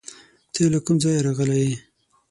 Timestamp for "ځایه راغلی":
1.03-1.59